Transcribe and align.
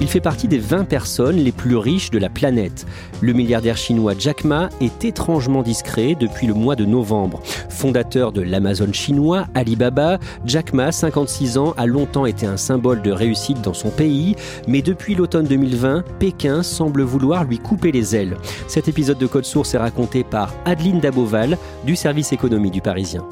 Il 0.00 0.08
fait 0.08 0.20
partie 0.20 0.48
des 0.48 0.58
20 0.58 0.84
personnes 0.84 1.36
les 1.36 1.52
plus 1.52 1.76
riches 1.76 2.10
de 2.10 2.18
la 2.18 2.30
planète. 2.30 2.86
Le 3.20 3.34
milliardaire 3.34 3.76
chinois 3.76 4.14
Jack 4.18 4.44
Ma 4.44 4.70
est 4.80 5.04
étrangement 5.04 5.62
discret 5.62 6.16
depuis 6.18 6.46
le 6.46 6.54
mois 6.54 6.74
de 6.74 6.86
novembre. 6.86 7.42
Fondateur 7.68 8.32
de 8.32 8.40
l'Amazon 8.40 8.92
chinois, 8.92 9.46
Alibaba, 9.54 10.18
Jack 10.46 10.72
Ma, 10.72 10.90
56 10.90 11.58
ans, 11.58 11.74
a 11.76 11.84
longtemps 11.84 12.24
été 12.24 12.46
un 12.46 12.56
symbole 12.56 13.02
de 13.02 13.10
réussite 13.10 13.60
dans 13.60 13.74
son 13.74 13.90
pays, 13.90 14.36
mais 14.66 14.80
depuis 14.80 15.14
l'automne 15.14 15.46
2020, 15.46 16.02
Pékin 16.18 16.62
semble 16.62 17.02
vouloir 17.02 17.44
lui 17.44 17.58
couper 17.58 17.92
les 17.92 18.16
ailes. 18.16 18.38
Cet 18.68 18.88
épisode 18.88 19.18
de 19.18 19.26
Code 19.26 19.44
Source 19.44 19.74
est 19.74 19.78
raconté 19.78 20.24
par 20.24 20.54
Adeline 20.64 21.00
Daboval 21.00 21.58
du 21.84 21.94
service 21.94 22.32
économie 22.32 22.70
du 22.70 22.80
Parisien. 22.80 23.26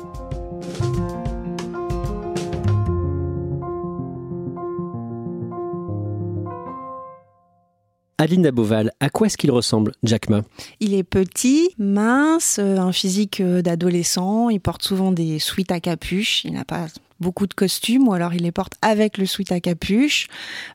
Aline 8.21 8.43
Daboval, 8.43 8.91
à 8.99 9.11
quoi 9.11 9.29
est-ce 9.29 9.39
qu'il 9.39 9.53
ressemble, 9.53 9.93
Jack 10.03 10.29
Ma 10.29 10.43
Il 10.81 10.93
est 10.93 11.05
petit, 11.05 11.71
mince, 11.79 12.59
euh, 12.59 12.77
un 12.77 12.91
physique 12.91 13.41
euh, 13.41 13.63
d'adolescent. 13.63 14.49
Il 14.51 14.59
porte 14.59 14.83
souvent 14.83 15.13
des 15.13 15.39
sweats 15.39 15.71
à 15.73 15.79
capuche. 15.79 16.45
Il 16.45 16.55
n'a 16.55 16.65
pas 16.65 16.87
beaucoup 17.21 17.47
de 17.47 17.55
costumes 17.55 18.09
ou 18.09 18.13
alors 18.13 18.35
il 18.35 18.43
les 18.43 18.51
porte 18.51 18.73
avec 18.83 19.19
le 19.19 19.27
sweat 19.27 19.53
à 19.53 19.61
capuche. 19.61 20.27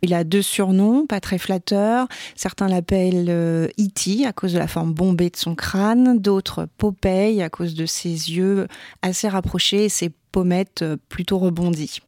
Il 0.03 0.13
a 0.13 0.23
deux 0.23 0.41
surnoms, 0.41 1.05
pas 1.05 1.19
très 1.19 1.37
flatteurs. 1.37 2.07
Certains 2.35 2.69
l'appellent 2.69 3.29
E.T. 3.29 4.25
Euh, 4.25 4.29
à 4.29 4.31
cause 4.31 4.53
de 4.53 4.59
la 4.59 4.67
forme 4.69 4.93
bombée 4.93 5.29
de 5.29 5.35
son 5.35 5.53
crâne, 5.53 6.19
d'autres 6.19 6.69
Popeye 6.77 7.41
à 7.41 7.49
cause 7.49 7.75
de 7.75 7.85
ses 7.85 8.31
yeux 8.31 8.69
assez 9.01 9.27
rapprochés 9.27 9.85
et 9.85 9.89
ses 9.89 10.11
pommettes 10.31 10.85
plutôt 11.09 11.39
rebondies. 11.39 11.99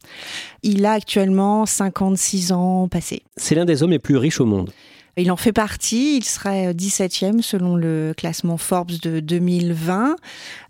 Il 0.62 0.86
a 0.86 0.92
actuellement 0.92 1.66
56 1.66 2.52
ans 2.52 2.88
passés. 2.88 3.22
C'est 3.36 3.54
l'un 3.54 3.66
des 3.66 3.82
hommes 3.82 3.90
les 3.90 3.98
plus 3.98 4.16
riches 4.16 4.40
au 4.40 4.46
monde. 4.46 4.70
Il 5.18 5.32
en 5.32 5.36
fait 5.36 5.54
partie, 5.54 6.18
il 6.18 6.24
serait 6.24 6.74
17e 6.74 7.40
selon 7.40 7.74
le 7.74 8.12
classement 8.14 8.58
Forbes 8.58 8.92
de 9.00 9.20
2020. 9.20 10.16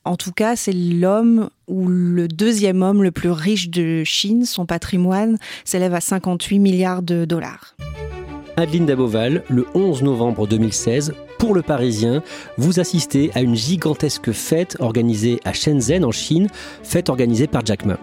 En 0.05 0.17
tout 0.17 0.31
cas, 0.31 0.55
c'est 0.55 0.73
l'homme 0.73 1.51
ou 1.67 1.89
le 1.89 2.29
deuxième 2.29 2.83
homme 2.83 3.03
le 3.03 3.11
plus 3.11 3.31
riche 3.31 3.71
de 3.71 4.05
Chine. 4.05 4.45
Son 4.45 4.65
patrimoine 4.65 5.37
s'élève 5.65 5.95
à 5.95 6.01
58 6.01 6.61
milliards 6.61 7.03
de 7.03 7.25
dollars. 7.25 7.75
Adeline 8.57 8.87
Daboval, 8.87 9.43
le 9.49 9.67
11 9.75 10.05
novembre 10.05 10.47
2016, 10.47 11.15
pour 11.41 11.53
le 11.53 11.63
Parisien, 11.63 12.23
vous 12.57 12.79
assistez 12.79 13.33
à 13.35 13.41
une 13.41 13.57
gigantesque 13.57 14.31
fête 14.31 14.77
organisée 14.79 15.41
à 15.45 15.53
Shenzhen 15.55 16.05
en 16.05 16.13
Chine, 16.13 16.47
fête 16.85 17.09
organisée 17.09 17.49
par 17.49 17.67
Jack 17.67 17.85
Ma. 17.85 17.99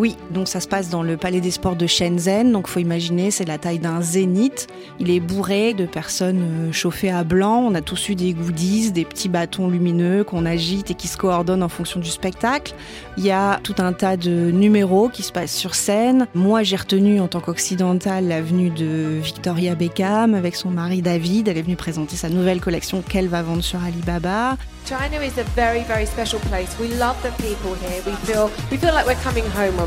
Oui, 0.00 0.16
donc 0.30 0.48
ça 0.48 0.60
se 0.60 0.66
passe 0.66 0.88
dans 0.88 1.02
le 1.02 1.18
Palais 1.18 1.42
des 1.42 1.50
Sports 1.50 1.76
de 1.76 1.86
Shenzhen. 1.86 2.52
Donc 2.52 2.68
faut 2.68 2.80
imaginer, 2.80 3.30
c'est 3.30 3.44
la 3.44 3.58
taille 3.58 3.80
d'un 3.80 4.00
zénith. 4.00 4.66
Il 4.98 5.10
est 5.10 5.20
bourré 5.20 5.74
de 5.74 5.84
personnes 5.84 6.40
euh, 6.40 6.72
chauffées 6.72 7.10
à 7.10 7.22
blanc. 7.22 7.66
On 7.68 7.74
a 7.74 7.82
tous 7.82 8.08
eu 8.08 8.14
des 8.14 8.32
goodies, 8.32 8.92
des 8.92 9.04
petits 9.04 9.28
bâtons 9.28 9.68
lumineux 9.68 10.24
qu'on 10.24 10.46
agite 10.46 10.90
et 10.90 10.94
qui 10.94 11.06
se 11.06 11.18
coordonnent 11.18 11.62
en 11.62 11.68
fonction 11.68 12.00
du 12.00 12.08
spectacle. 12.08 12.72
Il 13.18 13.26
y 13.26 13.30
a 13.30 13.60
tout 13.62 13.74
un 13.76 13.92
tas 13.92 14.16
de 14.16 14.50
numéros 14.50 15.10
qui 15.10 15.22
se 15.22 15.32
passent 15.32 15.54
sur 15.54 15.74
scène. 15.74 16.28
Moi, 16.34 16.62
j'ai 16.62 16.76
retenu 16.76 17.20
en 17.20 17.28
tant 17.28 17.40
qu'occidentale 17.40 18.26
la 18.26 18.40
venue 18.40 18.70
de 18.70 19.18
Victoria 19.22 19.74
Beckham 19.74 20.32
avec 20.34 20.56
son 20.56 20.70
mari 20.70 21.02
David. 21.02 21.48
Elle 21.48 21.58
est 21.58 21.62
venue 21.62 21.76
présenter 21.76 22.16
sa 22.16 22.30
nouvelle 22.30 22.62
collection 22.62 23.02
qu'elle 23.02 23.28
va 23.28 23.42
vendre 23.42 23.62
sur 23.62 23.84
Alibaba. 23.84 24.56
China 24.86 25.20
is 25.20 25.38
a 25.38 25.44
very, 25.54 25.84
very 25.84 26.06
special 26.06 26.40
place. 26.48 26.76
We 26.78 26.88
love 26.94 27.22
the 27.22 27.30
people 27.42 27.74
here. 27.74 28.02
We 28.04 28.12
feel, 28.26 28.50
we 28.70 28.76
feel 28.76 28.92
like 28.92 29.06
we're 29.06 29.22
coming 29.22 29.44
home 29.50 29.78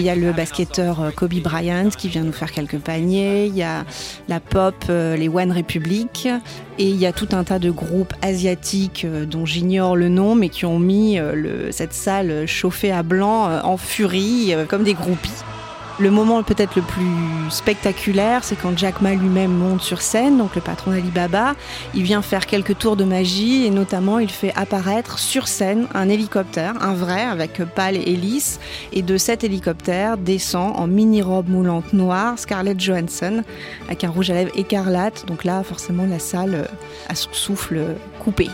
Il 0.00 0.06
y 0.06 0.10
a 0.10 0.14
le 0.14 0.32
basketteur 0.32 1.00
euh, 1.00 1.10
Kobe 1.10 1.34
Bryant 1.34 1.90
qui 1.90 2.08
vient 2.08 2.22
nous 2.22 2.32
faire 2.32 2.50
quelques 2.50 2.78
paniers. 2.78 3.46
Il 3.46 3.56
y 3.56 3.62
a 3.62 3.84
la 4.28 4.40
pop, 4.40 4.74
euh, 4.88 5.16
les 5.16 5.28
One 5.28 5.52
Republic. 5.52 6.28
Et 6.78 6.88
il 6.88 6.96
y 6.96 7.06
a 7.06 7.12
tout 7.12 7.28
un 7.32 7.44
tas 7.44 7.58
de 7.58 7.70
groupes 7.70 8.14
asiatiques 8.22 9.04
euh, 9.04 9.26
dont 9.26 9.44
j'ignore 9.44 9.94
le 9.94 10.08
nom, 10.08 10.34
mais 10.34 10.48
qui 10.48 10.64
ont 10.64 10.78
mis 10.78 11.18
cette 11.70 11.92
salle 11.92 12.46
chauffée 12.46 12.92
à 12.92 13.02
blanc 13.02 13.60
en 13.62 13.76
furie, 13.76 14.54
comme 14.68 14.84
des 14.84 14.94
groupies. 14.94 15.30
Le 16.02 16.10
moment 16.10 16.42
peut-être 16.42 16.74
le 16.74 16.82
plus 16.82 17.48
spectaculaire, 17.48 18.42
c'est 18.42 18.56
quand 18.56 18.76
Jack 18.76 19.00
Ma 19.02 19.14
lui-même 19.14 19.52
monte 19.52 19.82
sur 19.82 20.02
scène, 20.02 20.36
donc 20.36 20.56
le 20.56 20.60
patron 20.60 20.90
d'Alibaba. 20.90 21.54
Il 21.94 22.02
vient 22.02 22.22
faire 22.22 22.46
quelques 22.46 22.76
tours 22.76 22.96
de 22.96 23.04
magie 23.04 23.66
et 23.66 23.70
notamment 23.70 24.18
il 24.18 24.28
fait 24.28 24.52
apparaître 24.56 25.20
sur 25.20 25.46
scène 25.46 25.86
un 25.94 26.08
hélicoptère, 26.08 26.74
un 26.82 26.94
vrai, 26.94 27.22
avec 27.22 27.62
pale 27.76 27.94
et 27.96 28.00
hélice. 28.00 28.58
Et 28.92 29.02
de 29.02 29.16
cet 29.16 29.44
hélicoptère 29.44 30.18
descend 30.18 30.74
en 30.74 30.88
mini-robe 30.88 31.48
moulante 31.48 31.92
noire 31.92 32.36
Scarlett 32.36 32.80
Johansson 32.80 33.44
avec 33.86 34.02
un 34.02 34.10
rouge 34.10 34.30
à 34.30 34.34
lèvres 34.34 34.58
écarlate. 34.58 35.24
Donc 35.28 35.44
là, 35.44 35.62
forcément, 35.62 36.04
la 36.04 36.18
salle 36.18 36.66
a 37.10 37.14
son 37.14 37.32
souffle 37.32 37.80
coupé. 38.18 38.48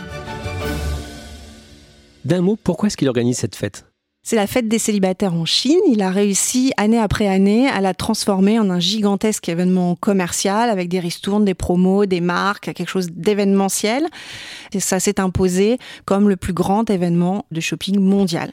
D'un 2.25 2.41
mot, 2.41 2.59
pourquoi 2.63 2.87
est-ce 2.87 2.97
qu'il 2.97 3.07
organise 3.07 3.39
cette 3.39 3.55
fête? 3.55 3.88
C'est 4.23 4.35
la 4.35 4.47
fête 4.47 4.67
des 4.67 4.79
célibataires 4.79 5.33
en 5.33 5.45
Chine. 5.45 5.79
Il 5.87 6.01
a 6.01 6.11
réussi 6.11 6.71
année 6.77 6.99
après 6.99 7.27
année 7.27 7.67
à 7.67 7.81
la 7.81 7.93
transformer 7.93 8.59
en 8.59 8.69
un 8.69 8.79
gigantesque 8.79 9.49
événement 9.49 9.95
commercial 9.95 10.69
avec 10.69 10.89
des 10.89 10.99
ristournes, 10.99 11.45
des 11.45 11.53
promos, 11.53 12.05
des 12.05 12.21
marques, 12.21 12.73
quelque 12.73 12.89
chose 12.89 13.09
d'événementiel. 13.11 14.05
Et 14.73 14.79
ça 14.79 14.99
s'est 14.99 15.19
imposé 15.19 15.77
comme 16.05 16.29
le 16.29 16.35
plus 16.35 16.53
grand 16.53 16.89
événement 16.89 17.45
de 17.51 17.59
shopping 17.59 17.99
mondial. 17.99 18.51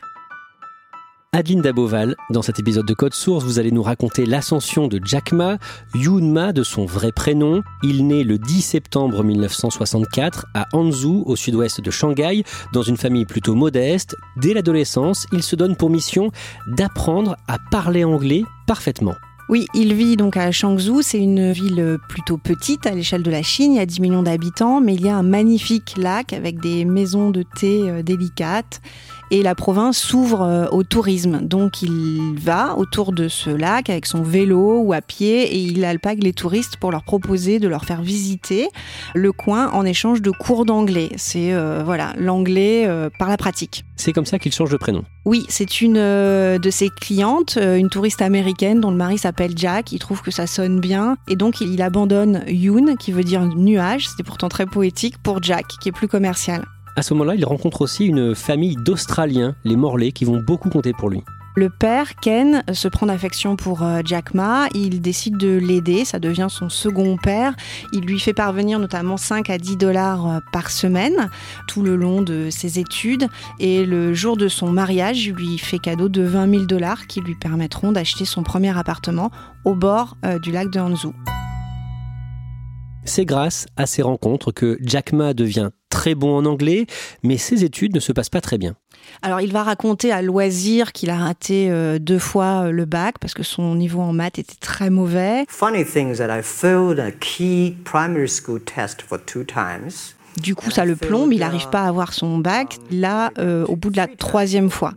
Adeline 1.36 1.60
Daboval, 1.60 2.16
dans 2.30 2.41
cet 2.41 2.60
épisode 2.60 2.86
de 2.86 2.94
Code 2.94 3.12
Source, 3.12 3.44
vous 3.44 3.58
allez 3.58 3.70
nous 3.70 3.82
raconter 3.82 4.24
l'ascension 4.24 4.88
de 4.88 4.98
Jack 5.04 5.32
Ma, 5.32 5.58
Yoon 5.94 6.32
Ma 6.32 6.54
de 6.54 6.62
son 6.62 6.86
vrai 6.86 7.12
prénom. 7.12 7.62
Il 7.82 8.06
naît 8.06 8.24
le 8.24 8.38
10 8.38 8.62
septembre 8.62 9.22
1964 9.22 10.47
à 10.54 10.66
Hangzhou, 10.72 11.24
au 11.26 11.36
sud-ouest 11.36 11.82
de 11.82 11.91
Shanghai, 11.91 12.42
dans 12.72 12.80
une 12.80 12.97
famille 12.97 13.26
plutôt 13.26 13.54
modeste. 13.54 14.16
Dès 14.38 14.54
l'adolescence, 14.54 15.26
il 15.30 15.42
se 15.42 15.56
donne 15.56 15.76
pour 15.76 15.91
mission 15.91 16.30
d'apprendre 16.69 17.36
à 17.48 17.58
parler 17.70 18.03
anglais 18.03 18.42
parfaitement. 18.66 19.14
Oui, 19.50 19.66
il 19.74 19.94
vit 19.94 20.16
donc 20.16 20.38
à 20.38 20.50
Changzhou. 20.50 21.03
C'est 21.03 21.20
une 21.20 21.53
ville 21.53 21.98
plutôt 22.08 22.38
petite 22.38 22.86
à 22.86 22.92
l'échelle 22.92 23.22
de 23.22 23.30
la 23.30 23.42
Chine. 23.42 23.74
Il 23.74 23.76
y 23.76 23.80
a 23.80 23.86
10 23.86 24.00
millions 24.00 24.22
d'habitants, 24.22 24.80
mais 24.80 24.94
il 24.94 25.03
y 25.03 25.08
a 25.08 25.16
un 25.16 25.22
magnifique 25.22 25.97
lac 25.98 26.32
avec 26.32 26.60
des 26.60 26.86
maisons 26.86 27.30
de 27.30 27.42
thé 27.42 27.82
euh, 27.88 28.03
délicates 28.03 28.80
et 29.31 29.42
la 29.42 29.54
province 29.54 29.98
s'ouvre 29.98 30.42
euh, 30.42 30.66
au 30.70 30.82
tourisme. 30.82 31.41
Donc 31.42 31.82
il 31.82 32.38
va 32.38 32.76
autour 32.76 33.12
de 33.12 33.28
ce 33.28 33.50
lac 33.50 33.91
avec 33.91 34.06
son 34.06 34.22
vélo 34.22 34.81
ou 34.81 34.92
à 34.92 35.00
pied 35.00 35.42
et 35.42 35.59
il 35.59 35.84
alpague 35.84 36.22
les 36.22 36.32
touristes 36.32 36.76
pour 36.76 36.91
leur 36.91 37.04
proposer 37.04 37.59
de 37.59 37.69
leur 37.69 37.84
faire 37.84 38.03
visiter 38.03 38.69
le 39.15 39.32
coin 39.32 39.70
en 39.72 39.84
échange 39.84 40.22
de 40.22 40.31
cours 40.31 40.65
d'anglais. 40.65 41.10
C'est 41.16 41.53
euh, 41.53 41.82
voilà 41.84 42.12
l'anglais 42.19 42.84
euh, 42.86 43.09
par 43.19 43.28
la 43.28 43.36
pratique. 43.36 43.84
C'est 43.97 44.12
comme 44.12 44.26
ça 44.26 44.38
qu'il 44.38 44.53
change 44.53 44.70
de 44.70 44.76
prénom. 44.76 45.04
Oui, 45.25 45.44
c'est 45.48 45.81
une 45.81 45.94
de 45.94 46.70
ses 46.70 46.88
clientes, 46.88 47.59
une 47.60 47.88
touriste 47.88 48.22
américaine 48.22 48.81
dont 48.81 48.91
le 48.91 48.97
mari 48.97 49.19
s'appelle 49.19 49.53
Jack. 49.56 49.91
Il 49.91 49.98
trouve 49.98 50.22
que 50.22 50.31
ça 50.31 50.47
sonne 50.47 50.78
bien 50.78 51.16
et 51.28 51.34
donc 51.34 51.60
il 51.60 51.82
abandonne 51.82 52.44
Yoon, 52.47 52.94
qui 52.97 53.10
veut 53.10 53.25
dire 53.25 53.44
nuage. 53.44 54.09
C'était 54.09 54.22
pourtant 54.22 54.48
très 54.48 54.66
poétique 54.66 55.16
pour 55.22 55.42
Jack, 55.42 55.66
qui 55.81 55.88
est 55.88 55.92
plus 55.92 56.09
commercial. 56.09 56.65
À 56.98 57.02
ce 57.02 57.12
moment-là, 57.12 57.34
il 57.34 57.44
rencontre 57.44 57.82
aussi 57.82 58.06
une 58.06 58.34
famille 58.34 58.74
d'Australiens, 58.74 59.54
les 59.64 59.76
Morley, 59.76 60.12
qui 60.12 60.24
vont 60.24 60.40
beaucoup 60.40 60.70
compter 60.70 60.94
pour 60.94 61.10
lui. 61.10 61.22
Le 61.54 61.68
père, 61.68 62.16
Ken, 62.16 62.64
se 62.72 62.88
prend 62.88 63.06
d'affection 63.06 63.56
pour 63.56 63.82
euh, 63.82 64.00
Jack 64.02 64.32
Ma. 64.32 64.68
Il 64.74 65.02
décide 65.02 65.36
de 65.36 65.58
l'aider. 65.58 66.06
Ça 66.06 66.18
devient 66.18 66.48
son 66.48 66.70
second 66.70 67.18
père. 67.18 67.54
Il 67.92 68.00
lui 68.00 68.18
fait 68.18 68.32
parvenir 68.32 68.78
notamment 68.78 69.18
5 69.18 69.50
à 69.50 69.58
10 69.58 69.76
dollars 69.76 70.26
euh, 70.26 70.38
par 70.53 70.71
semaine 70.71 71.30
tout 71.68 71.82
le 71.82 71.97
long 71.97 72.22
de 72.22 72.48
ses 72.50 72.78
études. 72.78 73.28
Et 73.59 73.84
le 73.84 74.15
jour 74.15 74.38
de 74.38 74.48
son 74.48 74.71
mariage, 74.71 75.26
il 75.26 75.34
lui 75.34 75.59
fait 75.59 75.78
cadeau 75.78 76.09
de 76.09 76.22
20 76.22 76.50
000 76.50 76.65
dollars 76.65 77.06
qui 77.06 77.21
lui 77.21 77.34
permettront 77.34 77.92
d'acheter 77.92 78.24
son 78.24 78.42
premier 78.42 78.76
appartement 78.76 79.30
au 79.65 79.74
bord 79.74 80.16
euh, 80.24 80.38
du 80.38 80.50
lac 80.50 80.71
de 80.71 80.80
Hanzhou. 80.80 81.15
C'est 83.04 83.24
grâce 83.24 83.66
à 83.76 83.86
ces 83.86 84.03
rencontres 84.03 84.50
que 84.50 84.78
Jack 84.82 85.12
Ma 85.12 85.32
devient 85.32 85.71
très 85.97 86.15
bon 86.15 86.37
en 86.37 86.45
anglais, 86.45 86.87
mais 87.22 87.39
ses 87.39 87.65
études 87.65 87.95
ne 87.95 88.01
se 88.01 88.13
passent 88.13 88.28
pas 88.28 88.43
très 88.43 88.59
bien. 88.59 88.75
Alors 89.22 89.41
il 89.41 89.51
va 89.51 89.63
raconter 89.63 90.13
à 90.13 90.21
loisir 90.21 90.93
qu'il 90.93 91.09
a 91.09 91.16
raté 91.16 91.71
euh, 91.71 91.98
deux 91.98 92.19
fois 92.19 92.66
euh, 92.66 92.71
le 92.71 92.84
bac 92.84 93.15
parce 93.19 93.33
que 93.33 93.43
son 93.43 93.75
niveau 93.75 94.01
en 94.03 94.13
maths 94.13 94.39
était 94.39 94.60
très 94.60 94.91
mauvais. 94.91 95.47
Funny 95.48 95.87
thing 95.87 96.13
is 96.13 96.19
that 96.19 96.28
I 96.28 96.43
failed 96.43 96.98
a 96.98 97.13
key 97.13 97.77
primary 97.84 98.28
school 98.28 98.60
test 98.60 99.01
for 99.01 99.19
two 99.19 99.43
times. 99.45 100.16
Du 100.36 100.54
coup, 100.54 100.71
ça 100.71 100.84
le 100.84 100.97
plombe, 100.97 101.33
il 101.33 101.41
n'arrive 101.41 101.68
pas 101.71 101.83
à 101.83 101.88
avoir 101.88 102.12
son 102.12 102.38
bac, 102.38 102.77
là, 102.91 103.30
euh, 103.38 103.65
au 103.66 103.77
bout 103.77 103.91
de 103.91 103.97
la 103.97 104.06
troisième 104.06 104.71
fois. 104.71 104.92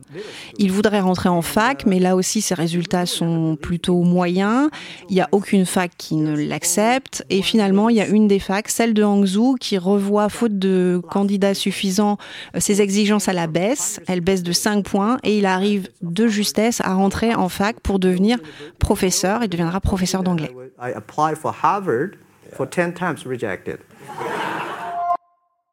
Il 0.57 0.71
voudrait 0.71 0.99
rentrer 0.99 1.29
en 1.29 1.41
fac, 1.41 1.85
mais 1.85 1.99
là 1.99 2.15
aussi, 2.15 2.41
ses 2.41 2.53
résultats 2.53 3.05
sont 3.05 3.57
plutôt 3.59 4.01
moyens. 4.03 4.69
Il 5.09 5.15
n'y 5.15 5.21
a 5.21 5.29
aucune 5.31 5.65
fac 5.65 5.91
qui 5.97 6.15
ne 6.17 6.35
l'accepte. 6.35 7.23
Et 7.29 7.41
finalement, 7.41 7.89
il 7.89 7.95
y 7.95 8.01
a 8.01 8.07
une 8.07 8.27
des 8.27 8.39
facs, 8.39 8.69
celle 8.69 8.93
de 8.93 9.03
Hangzhou, 9.03 9.55
qui 9.59 9.77
revoit, 9.77 10.27
faute 10.29 10.59
de 10.59 11.01
candidats 11.09 11.53
suffisants, 11.53 12.17
euh, 12.55 12.59
ses 12.59 12.81
exigences 12.81 13.29
à 13.29 13.33
la 13.33 13.47
baisse. 13.47 14.01
Elle 14.07 14.21
baisse 14.21 14.43
de 14.43 14.51
5 14.51 14.83
points 14.83 15.19
et 15.23 15.37
il 15.37 15.45
arrive 15.45 15.87
de 16.01 16.27
justesse 16.27 16.81
à 16.81 16.93
rentrer 16.93 17.33
en 17.33 17.49
fac 17.49 17.79
pour 17.79 17.99
devenir 17.99 18.39
professeur 18.77 19.41
et 19.43 19.47
deviendra 19.47 19.79
professeur 19.79 20.23
d'anglais. 20.23 20.53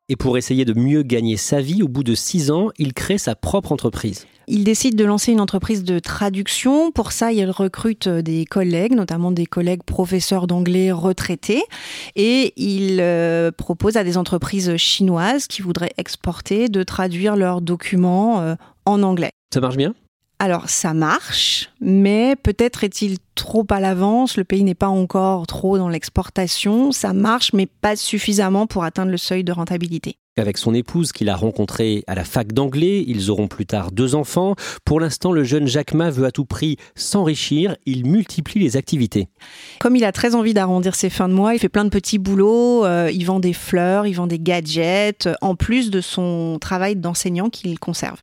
Et 0.08 0.14
pour 0.14 0.38
essayer 0.38 0.64
de 0.64 0.72
mieux 0.78 1.02
gagner 1.02 1.36
sa 1.36 1.60
vie, 1.60 1.82
au 1.82 1.88
bout 1.88 2.04
de 2.04 2.14
six 2.14 2.52
ans, 2.52 2.70
il 2.78 2.94
crée 2.94 3.18
sa 3.18 3.34
propre 3.34 3.72
entreprise. 3.72 4.24
Il 4.46 4.62
décide 4.62 4.94
de 4.94 5.04
lancer 5.04 5.32
une 5.32 5.40
entreprise 5.40 5.82
de 5.82 5.98
traduction. 5.98 6.92
Pour 6.92 7.10
ça, 7.10 7.32
il 7.32 7.50
recrute 7.50 8.08
des 8.08 8.44
collègues, 8.44 8.94
notamment 8.94 9.32
des 9.32 9.46
collègues 9.46 9.82
professeurs 9.82 10.46
d'anglais 10.46 10.92
retraités. 10.92 11.64
Et 12.14 12.52
il 12.56 13.00
euh, 13.00 13.50
propose 13.50 13.96
à 13.96 14.04
des 14.04 14.16
entreprises 14.16 14.76
chinoises 14.76 15.48
qui 15.48 15.60
voudraient 15.60 15.92
exporter 15.98 16.68
de 16.68 16.84
traduire 16.84 17.34
leurs 17.34 17.60
documents 17.60 18.40
euh, 18.40 18.54
en 18.84 19.02
anglais. 19.02 19.30
Ça 19.52 19.60
marche 19.60 19.76
bien? 19.76 19.92
Alors 20.38 20.68
ça 20.68 20.92
marche, 20.92 21.70
mais 21.80 22.36
peut-être 22.36 22.84
est-il 22.84 23.16
trop 23.34 23.66
à 23.70 23.80
l'avance, 23.80 24.36
le 24.36 24.44
pays 24.44 24.64
n'est 24.64 24.74
pas 24.74 24.88
encore 24.88 25.46
trop 25.46 25.78
dans 25.78 25.88
l'exportation, 25.88 26.92
ça 26.92 27.14
marche, 27.14 27.52
mais 27.54 27.66
pas 27.66 27.96
suffisamment 27.96 28.66
pour 28.66 28.84
atteindre 28.84 29.10
le 29.10 29.16
seuil 29.16 29.44
de 29.44 29.52
rentabilité. 29.52 30.18
Avec 30.38 30.58
son 30.58 30.74
épouse 30.74 31.12
qu'il 31.12 31.30
a 31.30 31.36
rencontrée 31.36 32.04
à 32.06 32.14
la 32.14 32.24
fac 32.24 32.52
d'anglais, 32.52 33.02
ils 33.06 33.30
auront 33.30 33.48
plus 33.48 33.64
tard 33.64 33.90
deux 33.90 34.14
enfants. 34.14 34.54
Pour 34.84 35.00
l'instant, 35.00 35.32
le 35.32 35.44
jeune 35.44 35.66
Jacques 35.66 35.94
Ma 35.94 36.10
veut 36.10 36.26
à 36.26 36.30
tout 36.30 36.44
prix 36.44 36.76
s'enrichir, 36.94 37.74
il 37.86 38.04
multiplie 38.06 38.60
les 38.60 38.76
activités. 38.76 39.28
Comme 39.80 39.96
il 39.96 40.04
a 40.04 40.12
très 40.12 40.34
envie 40.34 40.52
d'arrondir 40.52 40.94
ses 40.94 41.08
fins 41.08 41.30
de 41.30 41.34
mois, 41.34 41.54
il 41.54 41.58
fait 41.58 41.70
plein 41.70 41.84
de 41.84 41.90
petits 41.90 42.18
boulots, 42.18 42.84
euh, 42.84 43.10
il 43.10 43.24
vend 43.24 43.40
des 43.40 43.54
fleurs, 43.54 44.06
il 44.06 44.12
vend 44.12 44.26
des 44.26 44.38
gadgets, 44.38 45.30
en 45.40 45.54
plus 45.54 45.90
de 45.90 46.02
son 46.02 46.58
travail 46.60 46.96
d'enseignant 46.96 47.48
qu'il 47.48 47.78
conserve. 47.78 48.20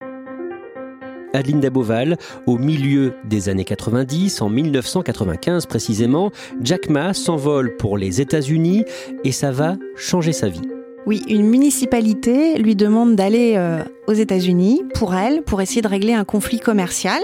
Adeline 1.34 1.60
Daboval, 1.60 2.18
au 2.46 2.58
milieu 2.58 3.14
des 3.26 3.50
années 3.50 3.66
90, 3.66 4.42
en 4.42 4.50
1995 4.50 5.66
précisément, 5.66 6.32
Jack 6.62 6.90
Ma 6.90 7.14
s'envole 7.14 7.76
pour 7.78 7.98
les 7.98 8.22
États-Unis 8.22 8.86
et 9.24 9.32
ça 9.32 9.52
va 9.52 9.78
changer 9.96 10.32
sa 10.32 10.50
vie. 10.50 10.62
Oui, 11.06 11.22
une 11.28 11.46
municipalité 11.46 12.58
lui 12.58 12.78
demande 12.78 13.18
d'aller 13.18 13.56
euh, 13.58 13.84
aux 14.08 14.14
États-Unis 14.14 14.84
pour 14.94 15.14
elle, 15.14 15.44
pour 15.44 15.62
essayer 15.62 15.82
de 15.82 15.88
régler 15.88 16.14
un 16.14 16.24
conflit 16.24 16.62
commercial. 16.62 17.22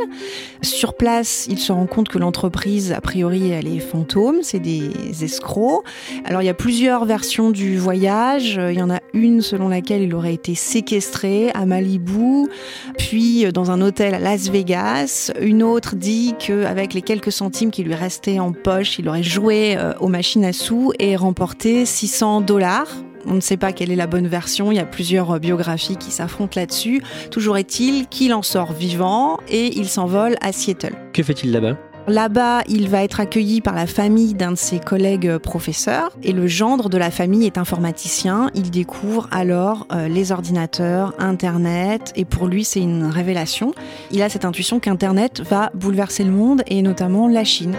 Sur 0.62 0.96
place, 0.96 1.48
il 1.50 1.60
se 1.60 1.72
rend 1.72 1.86
compte 1.86 2.10
que 2.10 2.18
l'entreprise, 2.18 2.92
a 2.92 3.00
priori, 3.00 3.52
elle 3.52 3.68
est 3.68 3.80
fantôme, 3.80 4.40
c'est 4.42 4.60
des 4.60 4.92
escrocs. 5.24 5.84
Alors 6.26 6.42
il 6.42 6.46
y 6.46 6.50
a 6.50 6.54
plusieurs 6.54 7.06
versions 7.06 7.52
du 7.52 7.78
voyage. 7.78 8.60
Il 8.70 8.78
y 8.78 8.82
en 8.82 8.90
a 8.90 9.00
une 9.14 9.42
selon 9.42 9.70
laquelle 9.70 10.02
il 10.02 10.14
aurait 10.14 10.34
été 10.34 10.56
séquestré 10.56 11.50
à 11.52 11.66
Malibu, 11.66 12.50
puis 12.98 13.50
dans 13.54 13.72
un 13.72 13.82
hôtel 13.82 14.14
à 14.14 14.20
Las 14.20 14.50
Vegas. 14.50 15.32
Une 15.40 15.64
autre 15.64 15.96
dit 15.96 16.36
qu'avec 16.38 16.94
les 16.94 17.02
quelques 17.02 17.32
centimes 17.32 17.72
qui 17.72 17.84
lui 17.84 17.96
restaient 17.96 18.40
en 18.40 18.52
poche, 18.52 19.00
il 19.00 19.08
aurait 19.08 19.24
joué 19.24 19.78
euh, 19.78 19.94
aux 20.02 20.10
machines 20.10 20.44
à 20.44 20.52
sous 20.52 20.92
et 21.00 21.16
remporté 21.16 21.86
600 21.86 22.42
dollars 22.42 22.90
on 23.26 23.34
ne 23.34 23.42
sait 23.42 23.58
pas 23.58 23.72
quelle 23.72 23.92
est 23.92 23.96
la 23.96 24.08
bonne 24.08 24.28
version, 24.28 24.72
il 24.72 24.76
y 24.76 24.80
a 24.80 24.86
plusieurs 24.86 25.32
euh, 25.32 25.40
biographies 25.40 25.98
qui 25.98 26.12
s'affrontent 26.12 26.60
là-dessus. 26.60 27.02
Toujours 27.32 27.58
est-il 27.58 28.08
qu'il 28.08 28.34
en 28.34 28.42
sort 28.42 28.74
vivant 28.74 29.38
et 29.48 29.78
il 29.78 29.88
s'envole 29.88 30.36
à 30.42 30.52
Seattle. 30.52 30.96
Que 31.14 31.24
fait-il 31.24 31.52
là-bas? 31.52 31.78
Là-bas, 32.08 32.64
il 32.68 32.90
va 32.90 33.04
être 33.04 33.20
accueilli 33.20 33.62
par 33.62 33.76
la 33.76 33.86
famille 33.86 34.34
d'un 34.34 34.54
de 34.54 34.58
ses 34.58 34.80
collègues 34.80 35.28
euh, 35.28 35.38
professeurs 35.38 36.18
et 36.24 36.32
le 36.32 36.48
gendre 36.48 36.90
de 36.90 36.98
la 36.98 37.12
famille 37.12 37.46
est 37.46 37.60
informaticien. 37.60 38.50
Il 38.56 38.72
découvre 38.72 39.28
alors 39.32 39.86
euh, 39.92 40.08
les 40.08 40.32
ordinateurs, 40.32 41.14
Internet 41.20 42.14
et 42.16 42.26
pour 42.26 42.48
lui 42.48 42.64
c'est 42.64 42.82
une 42.82 43.06
révélation. 43.06 43.74
Il 44.12 44.24
a 44.24 44.30
cette 44.30 44.46
intuition 44.46 44.80
qu'Internet 44.80 45.42
va 45.48 45.70
bouleverser 45.76 46.24
le 46.24 46.32
monde 46.32 46.64
et 46.66 46.82
notamment 46.82 47.28
la 47.28 47.44
Chine. 47.44 47.76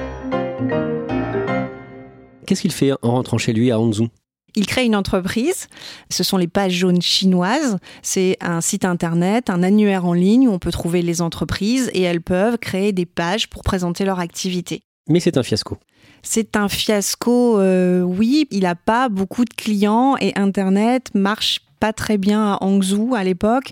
Qu'est-ce 2.46 2.62
qu'il 2.62 2.72
fait 2.72 2.92
en 3.02 3.12
rentrant 3.12 3.38
chez 3.38 3.52
lui 3.52 3.72
à 3.72 3.80
Hangzhou? 3.80 4.08
Il 4.54 4.66
crée 4.66 4.84
une 4.84 4.96
entreprise, 4.96 5.68
ce 6.10 6.22
sont 6.22 6.36
les 6.36 6.48
pages 6.48 6.72
jaunes 6.72 7.02
chinoises, 7.02 7.78
c'est 8.02 8.36
un 8.40 8.60
site 8.60 8.84
internet, 8.84 9.50
un 9.50 9.62
annuaire 9.62 10.06
en 10.06 10.12
ligne 10.12 10.48
où 10.48 10.52
on 10.52 10.58
peut 10.58 10.72
trouver 10.72 11.02
les 11.02 11.22
entreprises 11.22 11.90
et 11.94 12.02
elles 12.02 12.22
peuvent 12.22 12.58
créer 12.58 12.92
des 12.92 13.06
pages 13.06 13.48
pour 13.48 13.62
présenter 13.62 14.04
leur 14.04 14.20
activité. 14.20 14.82
Mais 15.08 15.20
c'est 15.20 15.36
un 15.36 15.42
fiasco. 15.42 15.78
C'est 16.22 16.56
un 16.56 16.68
fiasco, 16.68 17.58
euh, 17.58 18.02
oui, 18.02 18.46
il 18.50 18.60
n'a 18.60 18.74
pas 18.74 19.08
beaucoup 19.08 19.44
de 19.44 19.54
clients 19.54 20.16
et 20.20 20.32
Internet 20.36 21.10
marche 21.14 21.60
pas 21.80 21.92
très 21.94 22.18
bien 22.18 22.52
à 22.52 22.58
Hangzhou 22.60 23.14
à 23.14 23.24
l'époque. 23.24 23.70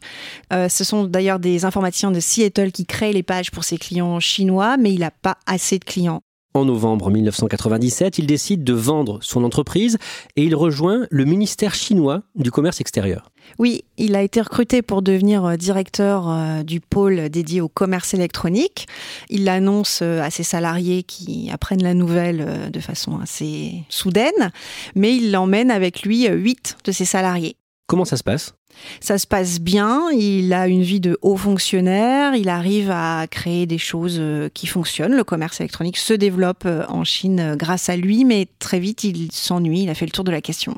Euh, 0.52 0.68
ce 0.68 0.82
sont 0.82 1.04
d'ailleurs 1.04 1.38
des 1.38 1.66
informaticiens 1.66 2.10
de 2.10 2.20
Seattle 2.20 2.72
qui 2.72 2.86
créent 2.86 3.12
les 3.12 3.22
pages 3.22 3.50
pour 3.50 3.64
ses 3.64 3.76
clients 3.76 4.18
chinois, 4.18 4.78
mais 4.78 4.92
il 4.92 5.00
n'a 5.00 5.10
pas 5.10 5.36
assez 5.46 5.78
de 5.78 5.84
clients. 5.84 6.22
En 6.58 6.64
novembre 6.64 7.08
1997, 7.12 8.18
il 8.18 8.26
décide 8.26 8.64
de 8.64 8.72
vendre 8.72 9.20
son 9.22 9.44
entreprise 9.44 9.96
et 10.34 10.42
il 10.42 10.56
rejoint 10.56 11.06
le 11.08 11.24
ministère 11.24 11.72
chinois 11.72 12.24
du 12.34 12.50
commerce 12.50 12.80
extérieur. 12.80 13.30
Oui, 13.60 13.84
il 13.96 14.16
a 14.16 14.22
été 14.22 14.40
recruté 14.40 14.82
pour 14.82 15.02
devenir 15.02 15.44
euh, 15.44 15.54
directeur 15.54 16.28
euh, 16.28 16.64
du 16.64 16.80
pôle 16.80 17.28
dédié 17.28 17.60
au 17.60 17.68
commerce 17.68 18.12
électronique. 18.12 18.88
Il 19.30 19.44
l'annonce 19.44 20.00
euh, 20.02 20.20
à 20.20 20.30
ses 20.30 20.42
salariés 20.42 21.04
qui 21.04 21.48
apprennent 21.52 21.84
la 21.84 21.94
nouvelle 21.94 22.72
de 22.72 22.80
façon 22.80 23.20
assez 23.20 23.84
soudaine, 23.88 24.50
mais 24.96 25.14
il 25.14 25.30
l'emmène 25.30 25.70
avec 25.70 26.02
lui 26.02 26.26
huit 26.26 26.76
de 26.82 26.90
ses 26.90 27.04
salariés. 27.04 27.54
Comment 27.86 28.04
ça 28.04 28.16
se 28.16 28.24
passe? 28.24 28.57
Ça 29.00 29.18
se 29.18 29.26
passe 29.26 29.60
bien, 29.60 30.10
il 30.10 30.52
a 30.52 30.68
une 30.68 30.82
vie 30.82 31.00
de 31.00 31.18
haut 31.22 31.36
fonctionnaire, 31.36 32.34
il 32.34 32.48
arrive 32.48 32.90
à 32.90 33.26
créer 33.28 33.66
des 33.66 33.78
choses 33.78 34.18
euh, 34.18 34.48
qui 34.52 34.66
fonctionnent, 34.66 35.14
le 35.14 35.24
commerce 35.24 35.60
électronique 35.60 35.96
se 35.96 36.14
développe 36.14 36.64
euh, 36.66 36.84
en 36.88 37.04
Chine 37.04 37.40
euh, 37.40 37.56
grâce 37.56 37.88
à 37.88 37.96
lui, 37.96 38.24
mais 38.24 38.46
très 38.58 38.80
vite 38.80 39.04
il 39.04 39.30
s'ennuie, 39.32 39.82
il 39.82 39.90
a 39.90 39.94
fait 39.94 40.06
le 40.06 40.12
tour 40.12 40.24
de 40.24 40.30
la 40.30 40.40
question. 40.40 40.74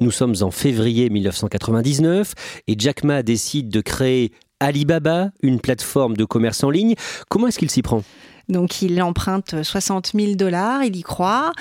Nous 0.00 0.10
sommes 0.10 0.34
en 0.40 0.50
février 0.50 1.10
1999 1.10 2.34
et 2.68 2.74
Jack 2.78 3.04
Ma 3.04 3.22
décide 3.22 3.68
de 3.68 3.82
créer 3.82 4.32
Alibaba, 4.58 5.30
une 5.42 5.60
plateforme 5.60 6.16
de 6.16 6.24
commerce 6.24 6.64
en 6.64 6.70
ligne. 6.70 6.94
Comment 7.28 7.48
est-ce 7.48 7.58
qu'il 7.58 7.70
s'y 7.70 7.82
prend? 7.82 8.02
Donc 8.50 8.82
il 8.82 9.02
emprunte 9.02 9.62
60 9.62 10.12
000 10.14 10.34
dollars, 10.34 10.84
il 10.84 10.96
y 10.96 11.02
croit, 11.02 11.52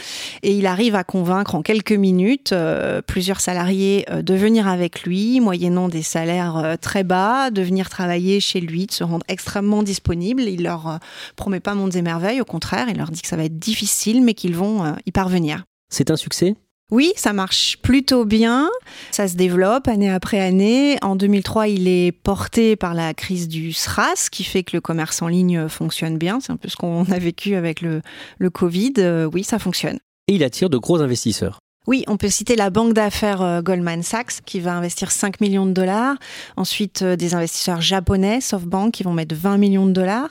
et 0.44 0.54
il 0.54 0.66
arrive 0.66 0.96
à 0.96 1.04
convaincre 1.04 1.56
en 1.56 1.62
quelques 1.62 1.92
minutes 1.92 2.54
euh, 2.54 3.02
plusieurs 3.02 3.42
salariés 3.42 4.06
euh, 4.10 4.22
de 4.22 4.34
venir 4.34 4.68
avec 4.68 5.04
lui, 5.04 5.40
moyennant 5.40 5.90
des 5.90 6.02
salaires 6.02 6.58
euh, 6.58 6.76
très 6.76 7.04
bas, 7.04 7.52
de 7.52 7.62
venir 7.62 7.90
travailler 7.90 8.40
chez 8.40 8.60
lui, 8.60 8.86
de 8.86 8.92
se 8.92 9.04
rendre 9.04 9.26
extrêmement 9.28 9.84
disponible. 9.84 10.44
Il 10.44 10.64
leur 10.64 11.00
promet 11.36 11.60
pas 11.60 11.76
mondes 11.76 11.96
et 11.96 12.02
merveilles, 12.02 12.42
au 12.42 12.46
contraire, 12.46 12.88
il 12.90 12.98
leur 12.98 13.12
dit 13.12 13.22
que 13.22 13.28
ça 13.28 13.38
va 13.38 13.46
être 13.46 13.60
difficile, 13.60 14.24
mais 14.24 14.34
qu'ils 14.34 14.56
vont 14.56 14.96
y 15.06 15.12
parvenir. 15.12 15.64
C'est 15.90 16.12
un 16.12 16.16
succès? 16.16 16.56
Oui, 16.92 17.14
ça 17.16 17.34
marche 17.34 17.78
plutôt 17.82 18.26
bien. 18.26 18.70
Ça 19.12 19.28
se 19.28 19.36
développe 19.36 19.88
année 19.88 20.10
après 20.10 20.40
année. 20.40 20.98
En 21.02 21.16
2003, 21.16 21.68
il 21.68 21.88
est 21.88 22.12
porté 22.12 22.76
par 22.76 22.94
la 22.94 23.14
crise 23.14 23.48
du 23.48 23.74
SRAS, 23.74 24.30
qui 24.32 24.44
fait 24.44 24.64
que 24.64 24.76
le 24.76 24.82
commerce 24.82 25.22
en 25.22 25.28
ligne 25.28 25.68
fonctionne 25.68 26.18
bien. 26.18 26.40
C'est 26.40 26.52
un 26.52 26.58
peu 26.58 26.70
ce 26.70 26.76
qu'on 26.76 27.06
a 27.12 27.20
vécu 27.20 27.56
avec 27.56 27.82
le, 27.82 28.02
le 28.40 28.50
Covid. 28.50 28.94
Euh, 28.98 29.30
oui, 29.32 29.44
ça 29.44 29.60
fonctionne. 29.60 30.00
Et 30.28 30.34
il 30.34 30.44
attire 30.44 30.70
de 30.70 30.78
gros 30.78 31.02
investisseurs. 31.02 31.60
Oui, 31.90 32.04
on 32.06 32.18
peut 32.18 32.30
citer 32.30 32.56
la 32.56 32.70
banque 32.70 32.94
d'affaires 32.94 33.42
euh, 33.42 33.64
Goldman 33.64 34.04
Sachs 34.04 34.42
qui 34.46 34.60
va 34.60 34.76
investir 34.76 35.10
5 35.10 35.42
millions 35.42 35.66
de 35.66 35.72
dollars. 35.72 36.18
Ensuite, 36.56 37.02
euh, 37.02 37.16
des 37.16 37.34
investisseurs 37.34 37.82
japonais, 37.82 38.42
SoftBank, 38.42 38.94
qui 38.94 39.02
vont 39.02 39.12
mettre 39.12 39.34
20 39.36 39.58
millions 39.58 39.88
de 39.88 39.92
dollars. 39.92 40.30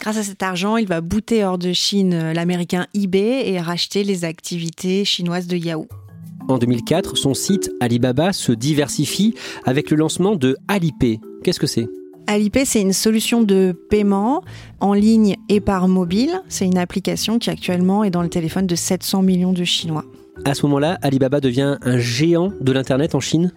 Grâce 0.00 0.18
à 0.18 0.22
cet 0.22 0.40
argent, 0.44 0.76
il 0.76 0.86
va 0.86 1.00
booter 1.00 1.44
hors 1.44 1.58
de 1.58 1.72
Chine 1.72 2.30
l'américain 2.30 2.86
eBay 2.94 3.50
et 3.50 3.58
racheter 3.58 4.04
les 4.04 4.24
activités 4.24 5.04
chinoises 5.04 5.48
de 5.48 5.56
Yahoo. 5.56 5.88
En 6.48 6.58
2004, 6.58 7.16
son 7.16 7.34
site 7.34 7.72
Alibaba 7.80 8.32
se 8.32 8.52
diversifie 8.52 9.34
avec 9.64 9.90
le 9.90 9.96
lancement 9.96 10.36
de 10.36 10.56
Alipay. 10.68 11.18
Qu'est-ce 11.42 11.58
que 11.58 11.66
c'est? 11.66 11.88
Alipay, 12.28 12.64
c'est 12.64 12.82
une 12.82 12.92
solution 12.92 13.42
de 13.42 13.74
paiement 13.90 14.44
en 14.78 14.92
ligne 14.92 15.34
et 15.48 15.58
par 15.58 15.88
mobile. 15.88 16.40
C'est 16.48 16.66
une 16.66 16.78
application 16.78 17.40
qui 17.40 17.50
actuellement 17.50 18.04
est 18.04 18.10
dans 18.10 18.22
le 18.22 18.28
téléphone 18.30 18.68
de 18.68 18.76
700 18.76 19.22
millions 19.22 19.52
de 19.52 19.64
Chinois. 19.64 20.04
À 20.44 20.54
ce 20.54 20.62
moment-là, 20.62 20.98
Alibaba 21.02 21.40
devient 21.40 21.76
un 21.82 21.98
géant 21.98 22.52
de 22.60 22.72
l'Internet 22.72 23.14
en 23.14 23.20
Chine? 23.20 23.52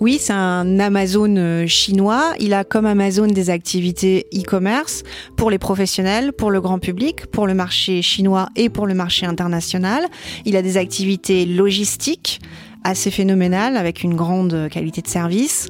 Oui, 0.00 0.18
c'est 0.20 0.32
un 0.32 0.78
Amazon 0.78 1.34
euh, 1.36 1.66
chinois. 1.66 2.32
Il 2.38 2.54
a 2.54 2.64
comme 2.64 2.86
Amazon 2.86 3.26
des 3.26 3.50
activités 3.50 4.26
e-commerce 4.34 5.02
pour 5.36 5.50
les 5.50 5.58
professionnels, 5.58 6.32
pour 6.32 6.50
le 6.50 6.60
grand 6.60 6.78
public, 6.78 7.26
pour 7.26 7.46
le 7.46 7.54
marché 7.54 8.02
chinois 8.02 8.48
et 8.54 8.68
pour 8.68 8.86
le 8.86 8.94
marché 8.94 9.26
international. 9.26 10.04
Il 10.44 10.56
a 10.56 10.62
des 10.62 10.76
activités 10.76 11.44
logistiques 11.44 12.40
assez 12.84 13.10
phénoménales 13.10 13.76
avec 13.76 14.04
une 14.04 14.14
grande 14.14 14.68
qualité 14.70 15.02
de 15.02 15.08
service 15.08 15.68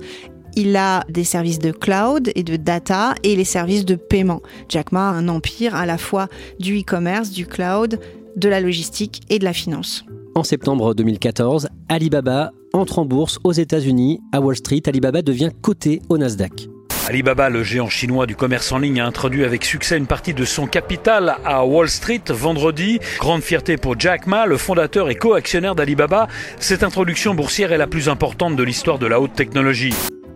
il 0.56 0.76
a 0.76 1.04
des 1.08 1.22
services 1.22 1.60
de 1.60 1.70
cloud 1.70 2.32
et 2.34 2.42
de 2.42 2.56
data 2.56 3.14
et 3.22 3.36
les 3.36 3.44
services 3.44 3.84
de 3.84 3.94
paiement. 3.94 4.42
Jack 4.68 4.90
Ma 4.90 5.10
a 5.10 5.12
un 5.12 5.28
empire 5.28 5.76
à 5.76 5.86
la 5.86 5.98
fois 5.98 6.26
du 6.58 6.80
e-commerce, 6.80 7.30
du 7.30 7.46
cloud, 7.46 8.00
de 8.34 8.48
la 8.48 8.60
logistique 8.60 9.20
et 9.30 9.38
de 9.38 9.44
la 9.44 9.52
finance. 9.52 10.04
En 10.38 10.44
septembre 10.44 10.94
2014, 10.94 11.68
Alibaba 11.88 12.52
entre 12.72 13.00
en 13.00 13.04
bourse 13.04 13.40
aux 13.42 13.50
États-Unis. 13.50 14.20
À 14.30 14.40
Wall 14.40 14.54
Street, 14.54 14.82
Alibaba 14.86 15.20
devient 15.20 15.50
coté 15.62 16.00
au 16.08 16.16
Nasdaq. 16.16 16.68
Alibaba, 17.08 17.50
le 17.50 17.64
géant 17.64 17.88
chinois 17.88 18.24
du 18.24 18.36
commerce 18.36 18.70
en 18.70 18.78
ligne, 18.78 19.00
a 19.00 19.06
introduit 19.06 19.42
avec 19.44 19.64
succès 19.64 19.98
une 19.98 20.06
partie 20.06 20.34
de 20.34 20.44
son 20.44 20.68
capital 20.68 21.38
à 21.44 21.66
Wall 21.66 21.88
Street 21.88 22.22
vendredi. 22.28 23.00
Grande 23.18 23.42
fierté 23.42 23.78
pour 23.78 23.98
Jack 23.98 24.28
Ma, 24.28 24.46
le 24.46 24.58
fondateur 24.58 25.10
et 25.10 25.16
co-actionnaire 25.16 25.74
d'Alibaba. 25.74 26.28
Cette 26.60 26.84
introduction 26.84 27.34
boursière 27.34 27.72
est 27.72 27.78
la 27.78 27.88
plus 27.88 28.08
importante 28.08 28.54
de 28.54 28.62
l'histoire 28.62 29.00
de 29.00 29.08
la 29.08 29.20
haute 29.20 29.34
technologie. 29.34 29.92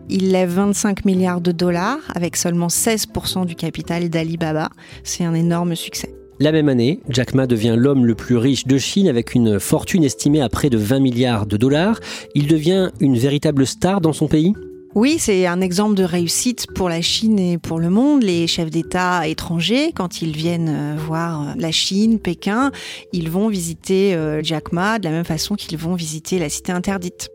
Il 0.09 0.33
lève 0.33 0.51
25 0.51 1.05
milliards 1.05 1.41
de 1.41 1.53
dollars 1.53 2.01
avec 2.13 2.37
seulement 2.37 2.67
16% 2.67 3.47
du 3.47 3.55
capital 3.55 4.11
d'Alibaba. 4.11 4.71
C'est 5.05 5.23
un 5.25 5.35
énorme 5.35 5.77
succès. 5.77 6.13
La 6.43 6.51
même 6.51 6.69
année, 6.69 6.99
Jack 7.09 7.35
Ma 7.35 7.47
devient 7.47 7.77
l'homme 7.79 8.05
le 8.05 8.17
plus 8.17 8.37
riche 8.37 8.67
de 8.67 8.77
Chine 8.77 9.07
avec 9.07 9.37
une 9.37 9.61
fortune 9.61 10.03
estimée 10.03 10.41
à 10.41 10.49
près 10.49 10.71
de 10.71 10.77
20 10.77 10.99
milliards 10.99 11.47
de 11.47 11.57
dollars. 11.57 12.01
Il 12.35 12.49
devient 12.49 12.91
une 12.99 13.17
véritable 13.17 13.65
star 13.65 14.01
dans 14.01 14.13
son 14.13 14.27
pays? 14.27 14.53
Oui, 14.97 15.19
c'est 15.21 15.47
un 15.47 15.61
exemple 15.61 15.95
de 15.95 16.03
réussite 16.03 16.67
pour 16.75 16.89
la 16.89 17.01
Chine 17.01 17.39
et 17.39 17.59
pour 17.59 17.79
le 17.79 17.91
monde. 17.91 18.25
Les 18.25 18.49
chefs 18.49 18.71
d'État 18.71 19.29
étrangers, 19.29 19.93
quand 19.95 20.21
ils 20.21 20.37
viennent 20.37 20.69
euh, 20.69 20.97
voir 20.97 21.43
euh, 21.43 21.53
la 21.57 21.71
Chine, 21.71 22.19
Pékin, 22.19 22.73
ils 23.13 23.31
vont 23.31 23.47
visiter 23.47 24.17
euh, 24.17 24.43
Jack 24.43 24.73
Ma 24.73 24.99
de 24.99 25.05
la 25.05 25.13
même 25.13 25.25
façon 25.25 25.55
qu'ils 25.55 25.79
vont 25.79 25.95
visiter 25.95 26.41
la 26.41 26.49
cité 26.49 26.73
interdite. 26.73 27.31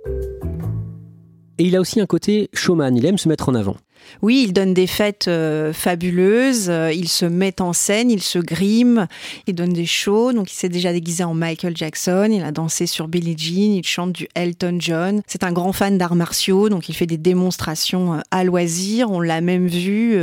Et 1.60 1.64
il 1.64 1.78
a 1.78 1.80
aussi 1.80 2.02
un 2.02 2.06
côté 2.08 2.50
showman, 2.52 2.98
il 2.98 3.06
aime 3.06 3.18
se 3.18 3.30
mettre 3.30 3.48
en 3.48 3.56
avant. 3.56 3.78
Oui, 4.22 4.44
il 4.48 4.54
donne 4.54 4.74
des 4.74 4.88
fêtes 4.88 5.28
euh, 5.28 5.74
fabuleuses, 5.74 6.70
euh, 6.70 6.92
il 6.92 7.08
se 7.08 7.26
met 7.26 7.62
en 7.62 7.74
scène, 7.74 8.10
il 8.10 8.22
se 8.22 8.40
grime, 8.40 9.08
il 9.48 9.56
donne 9.56 9.74
des 9.74 9.86
shows. 9.86 10.34
Donc 10.34 10.52
il 10.52 10.56
s'est 10.56 10.70
déjà 10.70 10.94
déguisé 10.94 11.24
en 11.24 11.34
Michael 11.34 11.76
Jackson, 11.76 12.30
il 12.32 12.44
a 12.44 12.52
dansé 12.52 12.88
sur 12.88 13.08
Billie 13.08 13.38
Jean, 13.38 13.76
il 13.76 13.86
chante 13.86 14.14
du 14.14 14.28
Elton 14.36 14.78
John. 14.80 15.22
C'est 15.28 15.44
un 15.44 15.52
grand 15.52 15.74
fan 15.74 15.98
d'arts 15.98 16.16
martiaux, 16.16 16.70
donc 16.70 16.90
il 16.90 16.96
fait 16.96 17.06
des 17.06 17.18
démonstrations 17.18 18.16
euh, 18.16 18.20
à 18.32 18.44
loisir. 18.44 19.12
On 19.12 19.20
l'a 19.20 19.42
même 19.42 19.68
vu 19.68 20.18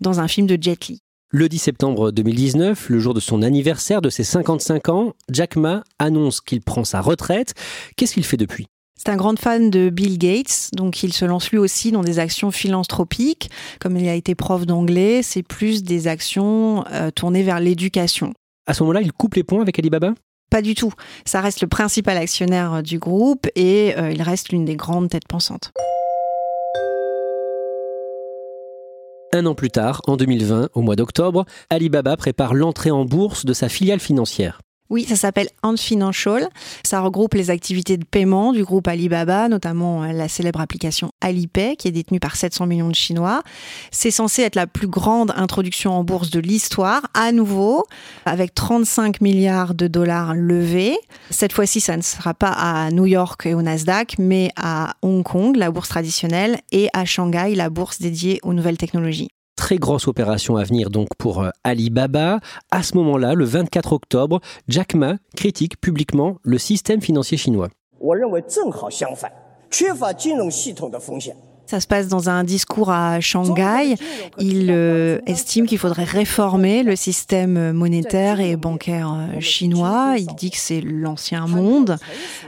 dans 0.00 0.20
un 0.20 0.28
film 0.28 0.46
de 0.46 0.58
Jet 0.60 0.86
Li. 0.88 1.00
Le 1.30 1.48
10 1.48 1.58
septembre 1.58 2.12
2019, 2.12 2.88
le 2.88 2.98
jour 2.98 3.12
de 3.12 3.20
son 3.20 3.42
anniversaire 3.42 4.00
de 4.00 4.10
ses 4.10 4.24
55 4.24 4.88
ans, 4.88 5.12
Jack 5.30 5.56
Ma 5.56 5.82
annonce 5.98 6.40
qu'il 6.40 6.62
prend 6.62 6.84
sa 6.84 7.00
retraite. 7.00 7.54
Qu'est-ce 7.96 8.14
qu'il 8.14 8.24
fait 8.24 8.36
depuis? 8.36 8.68
C'est 8.96 9.10
un 9.10 9.16
grand 9.16 9.38
fan 9.38 9.70
de 9.70 9.90
Bill 9.90 10.18
Gates, 10.18 10.70
donc 10.72 11.02
il 11.02 11.12
se 11.12 11.24
lance 11.24 11.50
lui 11.50 11.58
aussi 11.58 11.92
dans 11.92 12.00
des 12.00 12.18
actions 12.18 12.50
philanthropiques. 12.50 13.50
Comme 13.78 13.96
il 13.96 14.08
a 14.08 14.14
été 14.14 14.34
prof 14.34 14.64
d'anglais, 14.66 15.22
c'est 15.22 15.42
plus 15.42 15.82
des 15.82 16.08
actions 16.08 16.84
euh, 16.90 17.10
tournées 17.10 17.42
vers 17.42 17.60
l'éducation. 17.60 18.32
À 18.66 18.74
ce 18.74 18.82
moment-là, 18.82 19.02
il 19.02 19.12
coupe 19.12 19.34
les 19.34 19.44
ponts 19.44 19.60
avec 19.60 19.78
Alibaba? 19.78 20.14
Pas 20.50 20.62
du 20.62 20.74
tout. 20.74 20.92
Ça 21.24 21.40
reste 21.40 21.60
le 21.60 21.68
principal 21.68 22.16
actionnaire 22.16 22.74
euh, 22.74 22.82
du 22.82 22.98
groupe 22.98 23.46
et 23.54 23.94
euh, 23.98 24.10
il 24.10 24.22
reste 24.22 24.48
l'une 24.48 24.64
des 24.64 24.76
grandes 24.76 25.10
têtes 25.10 25.28
pensantes. 25.28 25.72
Un 29.32 29.44
an 29.44 29.54
plus 29.54 29.70
tard, 29.70 30.00
en 30.06 30.16
2020, 30.16 30.70
au 30.72 30.80
mois 30.80 30.96
d'octobre, 30.96 31.44
Alibaba 31.68 32.16
prépare 32.16 32.54
l'entrée 32.54 32.90
en 32.90 33.04
bourse 33.04 33.44
de 33.44 33.52
sa 33.52 33.68
filiale 33.68 34.00
financière. 34.00 34.60
Oui, 34.88 35.04
ça 35.08 35.16
s'appelle 35.16 35.48
Ant 35.62 35.76
Financial. 35.76 36.48
Ça 36.84 37.00
regroupe 37.00 37.34
les 37.34 37.50
activités 37.50 37.96
de 37.96 38.04
paiement 38.04 38.52
du 38.52 38.64
groupe 38.64 38.86
Alibaba, 38.86 39.48
notamment 39.48 40.04
euh, 40.04 40.12
la 40.12 40.28
célèbre 40.28 40.60
application 40.60 41.10
Alipay, 41.20 41.76
qui 41.76 41.88
est 41.88 41.92
détenue 41.92 42.20
par 42.20 42.36
700 42.36 42.66
millions 42.66 42.88
de 42.88 42.94
Chinois. 42.94 43.42
C'est 43.90 44.10
censé 44.10 44.42
être 44.42 44.54
la 44.54 44.66
plus 44.66 44.86
grande 44.86 45.32
introduction 45.36 45.92
en 45.92 46.04
bourse 46.04 46.30
de 46.30 46.40
l'histoire, 46.40 47.02
à 47.14 47.32
nouveau, 47.32 47.84
avec 48.24 48.54
35 48.54 49.20
milliards 49.20 49.74
de 49.74 49.88
dollars 49.88 50.34
levés. 50.34 50.96
Cette 51.30 51.52
fois-ci, 51.52 51.80
ça 51.80 51.96
ne 51.96 52.02
sera 52.02 52.34
pas 52.34 52.52
à 52.52 52.90
New 52.90 53.06
York 53.06 53.44
et 53.46 53.54
au 53.54 53.62
Nasdaq, 53.62 54.16
mais 54.18 54.50
à 54.56 54.94
Hong 55.02 55.24
Kong, 55.24 55.56
la 55.56 55.70
bourse 55.70 55.88
traditionnelle, 55.88 56.60
et 56.70 56.88
à 56.92 57.04
Shanghai, 57.04 57.54
la 57.54 57.70
bourse 57.70 58.00
dédiée 58.00 58.38
aux 58.42 58.52
nouvelles 58.52 58.78
technologies 58.78 59.30
très 59.66 59.78
grosse 59.78 60.06
opération 60.06 60.56
à 60.56 60.62
venir 60.62 60.90
donc 60.90 61.08
pour 61.18 61.42
euh, 61.42 61.50
Alibaba. 61.64 62.38
À 62.70 62.84
ce 62.84 62.96
moment-là, 62.98 63.34
le 63.34 63.44
24 63.44 63.94
octobre, 63.94 64.40
Jack 64.68 64.94
Ma 64.94 65.16
critique 65.34 65.80
publiquement 65.80 66.36
le 66.44 66.56
système 66.56 67.00
financier 67.00 67.36
chinois. 67.36 67.66
Ça 71.66 71.80
se 71.80 71.88
passe 71.88 72.06
dans 72.06 72.30
un 72.30 72.44
discours 72.44 72.90
à 72.90 73.20
Shanghai. 73.20 73.96
Il 74.38 74.70
euh, 74.70 75.18
estime 75.26 75.66
qu'il 75.66 75.78
faudrait 75.78 76.04
réformer 76.04 76.84
le 76.84 76.94
système 76.94 77.72
monétaire 77.72 78.38
et 78.38 78.54
bancaire 78.54 79.12
euh, 79.12 79.40
chinois. 79.40 80.14
Il 80.16 80.32
dit 80.36 80.52
que 80.52 80.58
c'est 80.58 80.80
l'ancien 80.80 81.48
monde, 81.48 81.96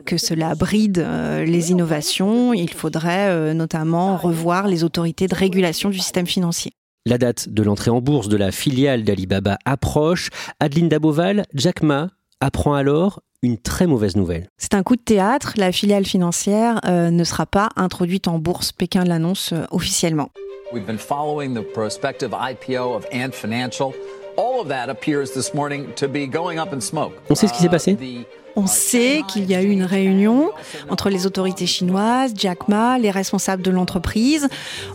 que 0.04 0.18
cela 0.18 0.54
bride 0.54 1.04
les 1.44 1.72
innovations. 1.72 2.54
Il 2.54 2.70
faudrait 2.70 3.54
notamment 3.54 4.16
revoir 4.16 4.68
les 4.68 4.84
autorités 4.84 5.26
de 5.26 5.34
régulation 5.34 5.90
du 5.90 5.98
système 5.98 6.28
financier. 6.28 6.74
La 7.08 7.16
date 7.16 7.48
de 7.48 7.62
l'entrée 7.62 7.90
en 7.90 8.02
bourse 8.02 8.28
de 8.28 8.36
la 8.36 8.52
filiale 8.52 9.02
d'Alibaba 9.02 9.56
approche. 9.64 10.28
Adeline 10.60 10.90
Daboval, 10.90 11.46
Jack 11.54 11.80
Ma 11.80 12.08
apprend 12.42 12.74
alors 12.74 13.22
une 13.42 13.56
très 13.56 13.86
mauvaise 13.86 14.14
nouvelle. 14.14 14.50
C'est 14.58 14.74
un 14.74 14.82
coup 14.82 14.94
de 14.94 15.00
théâtre. 15.00 15.54
La 15.56 15.72
filiale 15.72 16.04
financière 16.04 16.82
euh, 16.84 17.10
ne 17.10 17.24
sera 17.24 17.46
pas 17.46 17.70
introduite 17.76 18.28
en 18.28 18.38
bourse. 18.38 18.72
Pékin 18.72 19.04
l'annonce 19.04 19.54
euh, 19.54 19.64
officiellement. 19.70 20.28
We've 20.70 20.84
been 20.84 20.98
following 20.98 21.54
the 21.54 21.64
prospective 21.72 22.32
IPO 22.34 22.94
of 22.94 23.06
Ant 23.10 23.32
Financial. 23.32 23.94
All 24.36 24.60
of 24.60 24.68
that 24.68 24.90
appears 24.90 25.32
this 25.32 25.54
morning 25.54 25.86
to 25.96 26.08
be 26.08 26.28
going 26.28 26.58
up 26.58 26.74
in 26.74 26.80
smoke. 26.82 27.14
On 27.30 27.34
sait 27.34 27.48
ce 27.48 27.54
qui 27.54 27.62
s'est 27.62 27.70
passé? 27.70 27.96
uh, 27.98 28.24
on 28.58 28.66
sait 28.66 29.22
qu'il 29.28 29.48
y 29.48 29.54
a 29.54 29.62
eu 29.62 29.70
une 29.70 29.84
réunion 29.84 30.50
entre 30.88 31.10
les 31.10 31.26
autorités 31.26 31.66
chinoises, 31.66 32.32
Jack 32.36 32.66
Ma, 32.66 32.98
les 32.98 33.12
responsables 33.12 33.62
de 33.62 33.70
l'entreprise. 33.70 34.48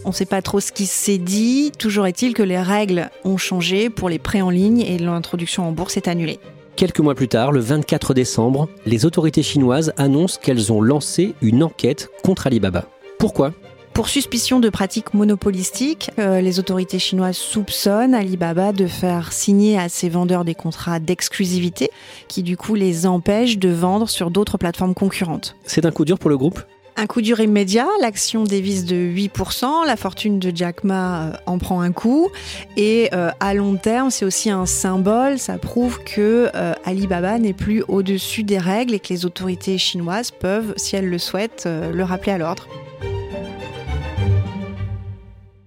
On 0.04 0.10
ne 0.10 0.14
sait 0.14 0.26
pas 0.26 0.42
trop 0.42 0.60
ce 0.60 0.74
qui 0.74 0.86
s'est 0.86 1.18
dit. 1.18 1.72
Toujours 1.80 2.06
est-il 2.06 2.34
que 2.34 2.44
les 2.44 2.60
règles 2.60 3.10
ont 3.24 3.38
changé 3.38 3.90
pour 3.90 4.10
les 4.10 4.20
prêts 4.20 4.42
en 4.42 4.50
ligne 4.50 4.82
et 4.82 4.98
l'introduction 4.98 5.66
en 5.66 5.72
bourse 5.72 5.96
est 5.96 6.10
annulée. 6.10 6.40
Quelques 6.76 7.00
mois 7.00 7.16
plus 7.16 7.30
tard, 7.30 7.54
le 7.54 7.62
24 7.62 8.14
décembre, 8.14 8.68
les 8.86 9.06
autorités 9.06 9.44
chinoises 9.44 9.94
annoncent 9.96 10.40
qu'elles 10.42 10.74
ont 10.74 10.82
lancé 10.82 11.34
une 11.42 11.64
enquête 11.64 12.10
contre 12.26 12.48
Alibaba. 12.48 12.84
Pourquoi? 13.18 13.54
Pour 13.94 14.10
suspicion 14.10 14.60
de 14.60 14.70
pratiques 14.70 15.14
monopolistiques, 15.14 16.10
euh, 16.18 16.42
les 16.42 16.60
autorités 16.60 16.98
chinoises 16.98 17.38
soupçonnent 17.38 18.16
Alibaba 18.16 18.72
de 18.72 18.88
faire 18.88 19.32
signer 19.32 19.78
à 19.78 19.88
ses 19.88 20.10
vendeurs 20.10 20.46
des 20.46 20.56
contrats 20.56 21.00
d'exclusivité 21.00 21.92
qui 22.28 22.42
du 22.42 22.58
coup 22.58 22.74
les 22.74 23.06
empêchent 23.06 23.60
de 23.60 23.70
vendre 23.70 24.10
sur 24.10 24.32
d'autres 24.32 24.58
plateformes 24.58 24.96
concurrentes. 24.96 25.56
C'est 25.64 25.86
un 25.86 25.92
coup 25.92 26.06
dur 26.06 26.18
pour 26.18 26.32
le 26.32 26.38
groupe? 26.38 26.60
Un 26.96 27.06
coup 27.06 27.22
dur 27.22 27.40
immédiat, 27.40 27.88
l'action 28.02 28.44
dévisse 28.44 28.86
de 28.86 28.96
8%, 28.96 29.86
la 29.86 29.96
fortune 29.96 30.40
de 30.40 30.52
Jack 30.56 30.84
Ma 30.84 31.24
euh, 31.24 31.34
en 31.46 31.60
prend 31.60 31.82
un 31.82 31.92
coup, 31.92 32.30
et 32.78 33.10
euh, 33.14 33.30
à 33.40 33.54
long 33.54 33.76
terme, 33.76 34.10
c'est 34.10 34.26
aussi 34.26 34.50
un 34.50 34.66
symbole, 34.66 35.38
ça 35.38 35.60
prouve 35.60 36.00
que 36.04 36.50
Alibaba 36.84 37.38
n'est 37.38 37.54
plus 37.54 37.84
au-dessus 37.88 38.44
des 38.44 38.58
règles 38.58 38.96
et 38.96 39.00
que 39.00 39.10
les 39.10 39.26
autorités 39.26 39.78
chinoises 39.78 40.32
peuvent, 40.32 40.74
si 40.78 40.96
elles 40.96 41.10
le 41.10 41.20
souhaitent, 41.20 41.68
le 41.68 42.04
rappeler 42.04 42.32
à 42.32 42.38
l'ordre. 42.40 42.68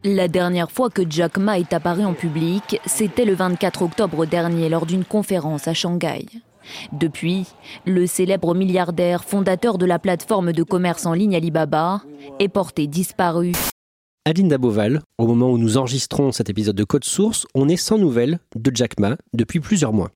La 0.09 0.29
dernière 0.29 0.71
fois 0.71 0.89
que 0.89 1.03
Jack 1.11 1.37
Ma 1.37 1.59
est 1.59 1.73
apparu 1.73 2.05
en 2.05 2.15
public, 2.15 2.81
c'était 2.87 3.25
le 3.25 3.35
24 3.35 3.83
octobre 3.83 4.25
dernier 4.25 4.69
lors 4.69 4.87
d'une 4.87 5.05
conférence 5.05 5.67
à 5.67 5.75
Shanghai. 5.75 6.27
Depuis, 6.93 7.49
le 7.87 8.07
célèbre 8.07 8.55
milliardaire 8.55 9.25
fondateur 9.25 9.79
de 9.79 9.85
la 9.85 9.99
plateforme 9.99 10.53
de 10.53 10.63
commerce 10.63 11.07
en 11.07 11.13
ligne 11.13 11.35
Alibaba 11.35 12.03
est 12.39 12.47
porté 12.47 12.87
disparu. 12.87 13.51
Aline 14.25 14.47
Daboval, 14.47 15.03
au 15.19 15.27
moment 15.27 15.51
où 15.51 15.59
nous 15.59 15.77
enregistrons 15.77 16.31
cet 16.31 16.51
épisode 16.51 16.77
de 16.77 16.85
Code 16.85 17.05
Source, 17.05 17.49
on 17.57 17.69
est 17.69 17.77
sans 17.77 17.99
nouvelles 17.99 18.39
de 18.55 18.71
Jack 18.73 19.01
Ma 19.01 19.17
depuis 19.33 19.59
plusieurs 19.59 19.93
mois. 19.93 20.11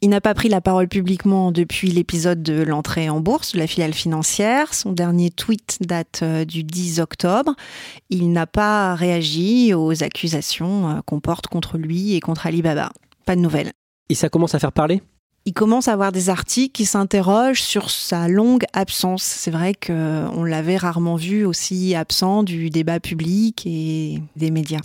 Il 0.00 0.10
n'a 0.10 0.20
pas 0.20 0.34
pris 0.34 0.48
la 0.48 0.60
parole 0.60 0.86
publiquement 0.86 1.50
depuis 1.50 1.90
l'épisode 1.90 2.40
de 2.40 2.62
l'entrée 2.62 3.08
en 3.08 3.20
bourse 3.20 3.54
de 3.54 3.58
la 3.58 3.66
filiale 3.66 3.94
financière. 3.94 4.72
Son 4.72 4.92
dernier 4.92 5.30
tweet 5.30 5.78
date 5.80 6.20
euh, 6.22 6.44
du 6.44 6.62
10 6.62 7.00
octobre. 7.00 7.54
Il 8.08 8.30
n'a 8.30 8.46
pas 8.46 8.94
réagi 8.94 9.74
aux 9.74 10.04
accusations 10.04 10.88
euh, 10.88 11.00
qu'on 11.04 11.18
porte 11.18 11.48
contre 11.48 11.78
lui 11.78 12.14
et 12.14 12.20
contre 12.20 12.46
Alibaba. 12.46 12.92
Pas 13.26 13.34
de 13.34 13.40
nouvelles. 13.40 13.72
Et 14.08 14.14
ça 14.14 14.28
commence 14.28 14.54
à 14.54 14.60
faire 14.60 14.72
parler? 14.72 15.02
Il 15.46 15.52
commence 15.52 15.88
à 15.88 15.94
avoir 15.94 16.12
des 16.12 16.30
articles 16.30 16.72
qui 16.72 16.84
s'interrogent 16.84 17.62
sur 17.62 17.90
sa 17.90 18.28
longue 18.28 18.64
absence. 18.74 19.24
C'est 19.24 19.50
vrai 19.50 19.74
qu'on 19.74 20.44
l'avait 20.44 20.76
rarement 20.76 21.16
vu 21.16 21.44
aussi 21.44 21.96
absent 21.96 22.44
du 22.44 22.70
débat 22.70 23.00
public 23.00 23.64
et 23.66 24.22
des 24.36 24.52
médias. 24.52 24.80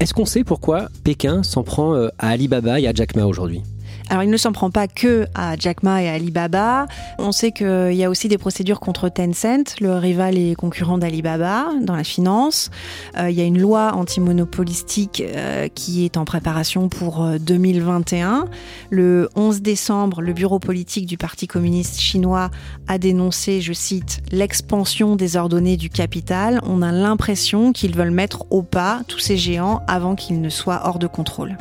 Est-ce 0.00 0.12
qu'on 0.12 0.24
sait 0.24 0.42
pourquoi 0.42 0.88
Pékin 1.04 1.42
s'en 1.42 1.62
prend 1.62 1.94
euh, 1.94 2.08
à 2.18 2.30
Alibaba 2.30 2.80
et 2.80 2.88
à 2.88 2.92
Jack 2.92 3.14
Ma 3.14 3.26
aujourd'hui? 3.26 3.62
Alors 4.08 4.22
il 4.22 4.30
ne 4.30 4.36
s'en 4.36 4.52
prend 4.52 4.70
pas 4.70 4.86
que 4.86 5.26
à 5.34 5.56
Jack 5.56 5.82
Ma 5.82 6.02
et 6.02 6.08
Alibaba. 6.08 6.86
On 7.18 7.32
sait 7.32 7.50
qu'il 7.50 7.94
y 7.94 8.04
a 8.04 8.10
aussi 8.10 8.28
des 8.28 8.38
procédures 8.38 8.78
contre 8.78 9.08
Tencent, 9.08 9.80
le 9.80 9.94
rival 9.94 10.38
et 10.38 10.54
concurrent 10.54 10.98
d'Alibaba 10.98 11.66
dans 11.82 11.96
la 11.96 12.04
finance. 12.04 12.70
Euh, 13.18 13.30
il 13.30 13.36
y 13.36 13.40
a 13.40 13.44
une 13.44 13.60
loi 13.60 13.94
antimonopolistique 13.94 15.22
euh, 15.26 15.68
qui 15.68 16.04
est 16.04 16.16
en 16.16 16.24
préparation 16.24 16.88
pour 16.88 17.26
2021. 17.40 18.42
Euh, 18.42 18.44
le 18.90 19.28
11 19.34 19.60
décembre, 19.62 20.22
le 20.22 20.32
bureau 20.32 20.60
politique 20.60 21.06
du 21.06 21.16
Parti 21.16 21.48
communiste 21.48 21.98
chinois 22.00 22.50
a 22.86 22.98
dénoncé, 22.98 23.60
je 23.60 23.72
cite, 23.72 24.22
l'expansion 24.30 25.16
désordonnée 25.16 25.76
du 25.76 25.90
capital. 25.90 26.60
On 26.62 26.80
a 26.82 26.92
l'impression 26.92 27.72
qu'ils 27.72 27.96
veulent 27.96 28.10
mettre 28.10 28.46
au 28.50 28.62
pas 28.62 29.00
tous 29.08 29.18
ces 29.18 29.36
géants 29.36 29.82
avant 29.88 30.14
qu'ils 30.14 30.40
ne 30.40 30.48
soient 30.48 30.82
hors 30.84 30.98
de 30.98 31.08
contrôle. 31.08 31.56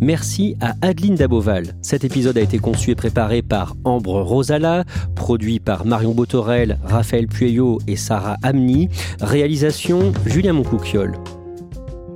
Merci 0.00 0.56
à 0.60 0.74
Adeline 0.82 1.14
Daboval. 1.14 1.74
Cet 1.82 2.04
épisode 2.04 2.38
a 2.38 2.40
été 2.40 2.58
conçu 2.58 2.90
et 2.90 2.94
préparé 2.94 3.42
par 3.42 3.74
Ambre 3.84 4.20
Rosala, 4.20 4.84
produit 5.14 5.60
par 5.60 5.84
Marion 5.84 6.12
Botorel, 6.12 6.78
Raphaël 6.84 7.26
Pueyo 7.26 7.78
et 7.86 7.96
Sarah 7.96 8.36
Amni, 8.42 8.88
réalisation 9.20 10.12
Julien 10.26 10.52
Moncouquiole. 10.52 11.14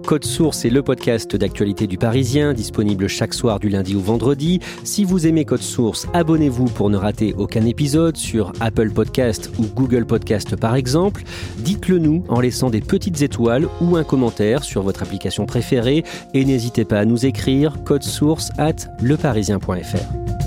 Code 0.06 0.24
Source 0.24 0.64
est 0.64 0.70
le 0.70 0.82
podcast 0.82 1.36
d'actualité 1.36 1.86
du 1.86 1.96
Parisien, 1.96 2.52
disponible 2.52 3.08
chaque 3.08 3.34
soir 3.34 3.58
du 3.58 3.68
lundi 3.68 3.94
au 3.94 4.00
vendredi. 4.00 4.60
Si 4.84 5.04
vous 5.04 5.26
aimez 5.26 5.44
Code 5.44 5.62
Source, 5.62 6.06
abonnez-vous 6.12 6.66
pour 6.66 6.90
ne 6.90 6.96
rater 6.96 7.34
aucun 7.38 7.64
épisode 7.64 8.16
sur 8.16 8.52
Apple 8.60 8.90
Podcast 8.90 9.50
ou 9.58 9.66
Google 9.66 10.04
Podcast 10.04 10.56
par 10.56 10.74
exemple. 10.74 11.22
Dites-le 11.58 11.98
nous 11.98 12.24
en 12.28 12.40
laissant 12.40 12.70
des 12.70 12.80
petites 12.80 13.22
étoiles 13.22 13.68
ou 13.80 13.96
un 13.96 14.04
commentaire 14.04 14.64
sur 14.64 14.82
votre 14.82 15.02
application 15.02 15.46
préférée 15.46 16.04
et 16.34 16.44
n'hésitez 16.44 16.84
pas 16.84 16.98
à 16.98 17.04
nous 17.04 17.24
écrire 17.24 17.82
code 17.84 18.02
source 18.02 18.50
at 18.58 18.76
leparisien.fr. 19.00 20.41